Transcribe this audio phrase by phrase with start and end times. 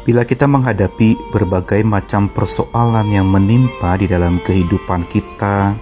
[0.00, 5.76] Bila kita menghadapi berbagai macam persoalan yang menimpa di dalam kehidupan kita,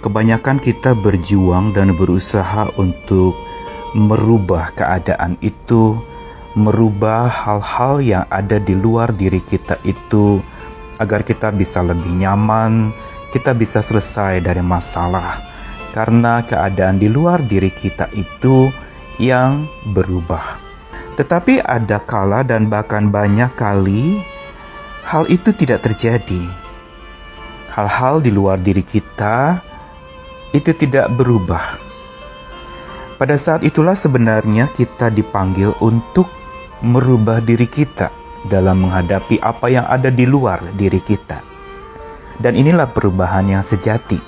[0.00, 3.36] kebanyakan kita berjuang dan berusaha untuk
[3.92, 6.00] merubah keadaan itu,
[6.56, 10.40] merubah hal-hal yang ada di luar diri kita itu,
[10.96, 12.96] agar kita bisa lebih nyaman,
[13.28, 15.44] kita bisa selesai dari masalah,
[15.92, 18.72] karena keadaan di luar diri kita itu
[19.20, 20.67] yang berubah.
[21.18, 24.22] Tetapi ada kala dan bahkan banyak kali
[25.02, 26.46] hal itu tidak terjadi.
[27.74, 29.58] Hal-hal di luar diri kita
[30.54, 31.82] itu tidak berubah.
[33.18, 36.30] Pada saat itulah sebenarnya kita dipanggil untuk
[36.86, 38.14] merubah diri kita
[38.46, 41.42] dalam menghadapi apa yang ada di luar diri kita.
[42.38, 44.22] Dan inilah perubahan yang sejati,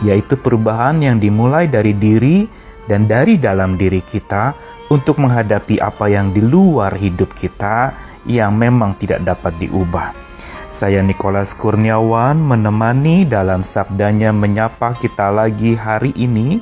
[0.00, 2.48] yaitu perubahan yang dimulai dari diri
[2.88, 7.96] dan dari dalam diri kita untuk menghadapi apa yang di luar hidup kita
[8.28, 10.12] yang memang tidak dapat diubah.
[10.68, 16.60] Saya Nikolas Kurniawan menemani dalam sabdanya menyapa kita lagi hari ini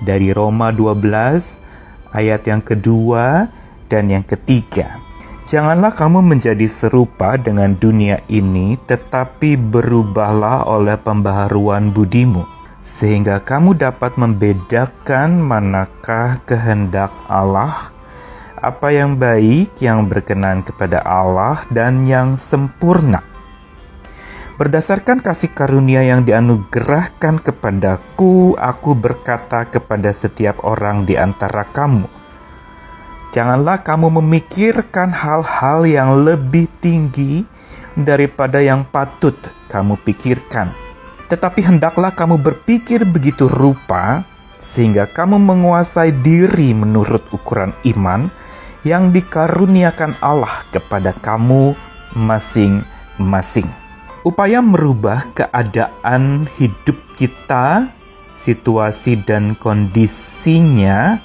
[0.00, 3.48] dari Roma 12 ayat yang kedua
[3.92, 5.04] dan yang ketiga.
[5.46, 12.55] Janganlah kamu menjadi serupa dengan dunia ini, tetapi berubahlah oleh pembaharuan budimu
[12.86, 17.90] sehingga kamu dapat membedakan manakah kehendak Allah,
[18.54, 23.26] apa yang baik, yang berkenan kepada Allah, dan yang sempurna.
[24.56, 32.08] Berdasarkan kasih karunia yang dianugerahkan kepadaku, aku berkata kepada setiap orang di antara kamu,
[33.36, 37.44] Janganlah kamu memikirkan hal-hal yang lebih tinggi
[37.92, 39.36] daripada yang patut
[39.68, 40.85] kamu pikirkan
[41.26, 44.26] tetapi hendaklah kamu berpikir begitu rupa,
[44.62, 48.30] sehingga kamu menguasai diri menurut ukuran iman
[48.86, 51.74] yang dikaruniakan Allah kepada kamu
[52.14, 53.66] masing-masing.
[54.26, 57.94] Upaya merubah keadaan hidup kita,
[58.34, 61.22] situasi dan kondisinya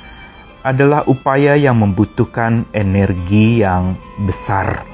[0.62, 4.86] adalah upaya yang membutuhkan energi yang besar.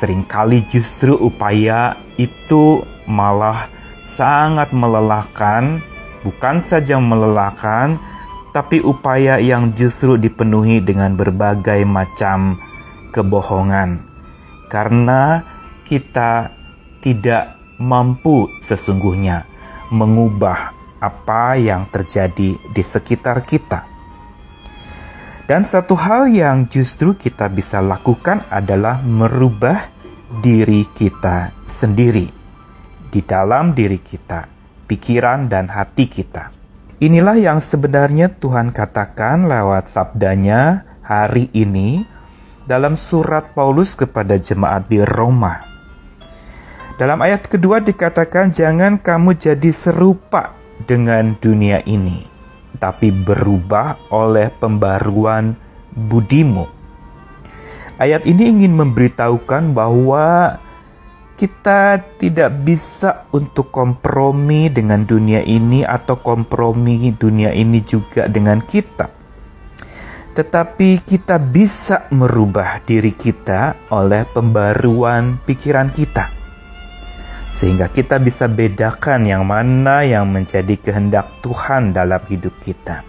[0.00, 3.68] Seringkali justru upaya itu malah
[4.14, 5.82] sangat melelahkan,
[6.26, 8.00] bukan saja melelahkan,
[8.50, 12.58] tapi upaya yang justru dipenuhi dengan berbagai macam
[13.14, 14.02] kebohongan,
[14.66, 15.46] karena
[15.86, 16.54] kita
[17.02, 19.46] tidak mampu sesungguhnya
[19.90, 23.88] mengubah apa yang terjadi di sekitar kita.
[25.50, 29.90] Dan satu hal yang justru kita bisa lakukan adalah merubah
[30.38, 32.39] diri kita sendiri
[33.10, 34.46] di dalam diri kita,
[34.86, 36.54] pikiran dan hati kita.
[37.02, 42.06] Inilah yang sebenarnya Tuhan katakan lewat sabdanya hari ini
[42.70, 45.66] dalam surat Paulus kepada jemaat di Roma.
[46.94, 50.54] Dalam ayat kedua dikatakan, "Jangan kamu jadi serupa
[50.84, 52.28] dengan dunia ini,
[52.76, 55.56] tapi berubah oleh pembaruan
[55.96, 56.68] budimu."
[57.96, 60.60] Ayat ini ingin memberitahukan bahwa
[61.40, 69.08] kita tidak bisa untuk kompromi dengan dunia ini atau kompromi dunia ini juga dengan kita.
[70.36, 76.28] Tetapi kita bisa merubah diri kita oleh pembaruan pikiran kita.
[77.48, 83.00] Sehingga kita bisa bedakan yang mana yang menjadi kehendak Tuhan dalam hidup kita.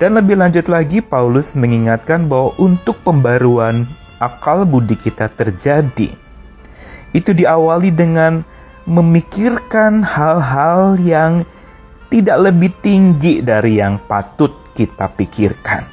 [0.00, 3.84] Dan lebih lanjut lagi Paulus mengingatkan bahwa untuk pembaruan
[4.16, 6.31] akal budi kita terjadi,
[7.12, 8.44] itu diawali dengan
[8.88, 11.46] memikirkan hal-hal yang
[12.12, 15.88] tidak lebih tinggi dari yang patut kita pikirkan.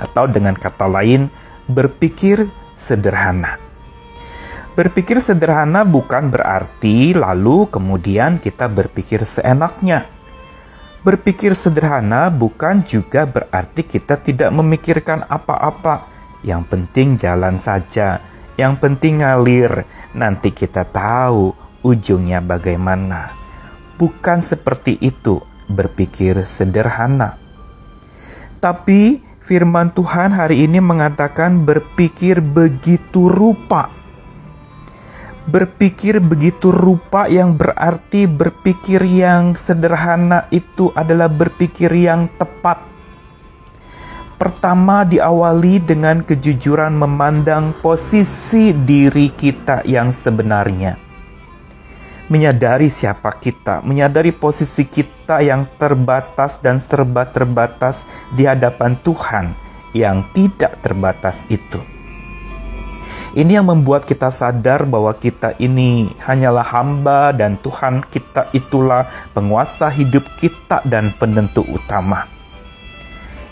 [0.00, 1.28] Atau dengan kata lain,
[1.68, 3.60] berpikir sederhana.
[4.72, 10.08] Berpikir sederhana bukan berarti lalu kemudian kita berpikir seenaknya.
[11.04, 16.08] Berpikir sederhana bukan juga berarti kita tidak memikirkan apa-apa.
[16.40, 18.29] Yang penting jalan saja,
[18.60, 23.32] yang penting ngalir, nanti kita tahu ujungnya bagaimana.
[23.96, 27.40] Bukan seperti itu berpikir sederhana.
[28.60, 33.88] Tapi firman Tuhan hari ini mengatakan berpikir begitu rupa.
[35.48, 42.89] Berpikir begitu rupa yang berarti berpikir yang sederhana itu adalah berpikir yang tepat
[44.40, 50.96] Pertama diawali dengan kejujuran memandang posisi diri kita yang sebenarnya.
[52.32, 59.52] Menyadari siapa kita, menyadari posisi kita yang terbatas dan serba terbatas di hadapan Tuhan
[59.92, 61.84] yang tidak terbatas itu.
[63.36, 69.04] Ini yang membuat kita sadar bahwa kita ini hanyalah hamba dan Tuhan kita itulah
[69.36, 72.39] penguasa hidup kita dan penentu utama.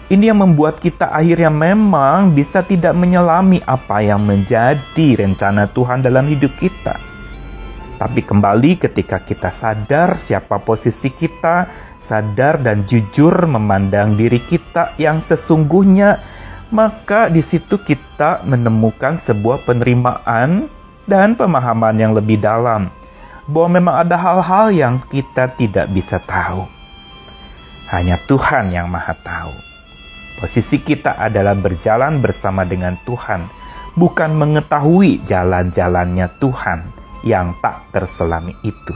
[0.09, 6.25] Ini yang membuat kita akhirnya memang bisa tidak menyelami apa yang menjadi rencana Tuhan dalam
[6.25, 6.97] hidup kita.
[8.01, 11.69] Tapi kembali ketika kita sadar siapa posisi kita,
[12.01, 16.25] sadar dan jujur memandang diri kita yang sesungguhnya,
[16.73, 20.73] maka di situ kita menemukan sebuah penerimaan
[21.05, 22.89] dan pemahaman yang lebih dalam
[23.45, 26.65] bahwa memang ada hal-hal yang kita tidak bisa tahu.
[27.93, 29.68] Hanya Tuhan yang Maha Tahu.
[30.39, 33.51] Posisi kita adalah berjalan bersama dengan Tuhan,
[33.99, 36.95] bukan mengetahui jalan-jalannya Tuhan
[37.27, 38.95] yang tak terselami itu.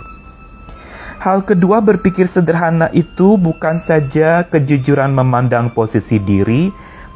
[1.19, 6.71] Hal kedua berpikir sederhana itu bukan saja kejujuran memandang posisi diri,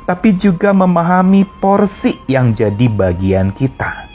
[0.07, 4.11] tapi juga memahami porsi yang jadi bagian kita.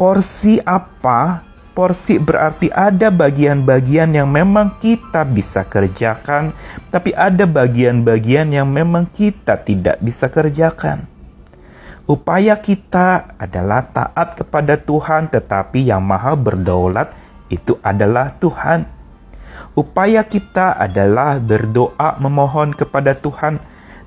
[0.00, 1.49] Porsi apa
[1.80, 6.52] porsi berarti ada bagian-bagian yang memang kita bisa kerjakan,
[6.92, 11.08] tapi ada bagian-bagian yang memang kita tidak bisa kerjakan.
[12.04, 17.16] Upaya kita adalah taat kepada Tuhan, tetapi yang Maha Berdaulat
[17.48, 18.84] itu adalah Tuhan.
[19.72, 23.56] Upaya kita adalah berdoa memohon kepada Tuhan,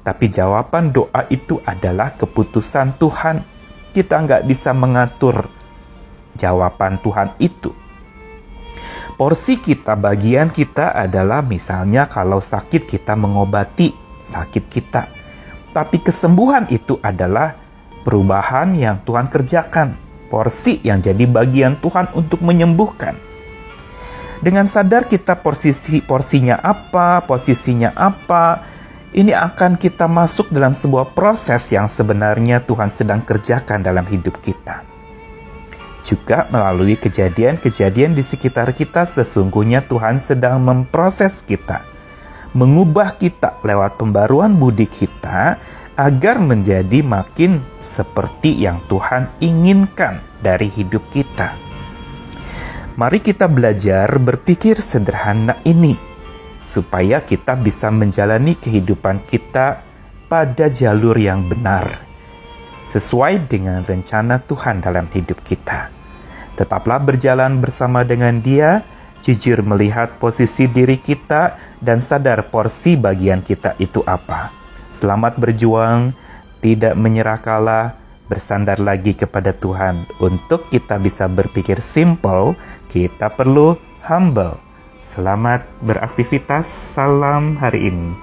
[0.06, 3.42] tapi jawaban doa itu adalah keputusan Tuhan.
[3.98, 5.63] Kita nggak bisa mengatur
[6.38, 7.74] jawaban Tuhan itu.
[9.14, 13.94] Porsi kita, bagian kita adalah misalnya kalau sakit kita mengobati
[14.26, 15.04] sakit kita.
[15.74, 17.58] Tapi kesembuhan itu adalah
[18.02, 20.02] perubahan yang Tuhan kerjakan.
[20.34, 23.22] Porsi yang jadi bagian Tuhan untuk menyembuhkan.
[24.42, 28.66] Dengan sadar kita posisi porsinya apa, posisinya apa,
[29.14, 34.93] ini akan kita masuk dalam sebuah proses yang sebenarnya Tuhan sedang kerjakan dalam hidup kita.
[36.04, 41.88] Juga melalui kejadian-kejadian di sekitar kita sesungguhnya Tuhan sedang memproses kita.
[42.54, 45.58] Mengubah kita lewat pembaruan budi kita
[45.96, 51.56] agar menjadi makin seperti yang Tuhan inginkan dari hidup kita.
[52.94, 55.98] Mari kita belajar berpikir sederhana ini
[56.62, 59.82] supaya kita bisa menjalani kehidupan kita
[60.30, 62.03] pada jalur yang benar
[62.94, 65.90] sesuai dengan rencana Tuhan dalam hidup kita.
[66.54, 68.86] Tetaplah berjalan bersama dengan Dia,
[69.26, 74.54] jujur melihat posisi diri kita, dan sadar porsi bagian kita itu apa.
[74.94, 76.14] Selamat berjuang,
[76.62, 77.98] tidak menyerah kalah,
[78.30, 80.06] bersandar lagi kepada Tuhan.
[80.22, 82.54] Untuk kita bisa berpikir simple,
[82.94, 83.74] kita perlu
[84.06, 84.62] humble.
[85.02, 88.14] Selamat beraktivitas, salam hari ini.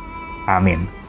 [0.46, 0.99] Amin.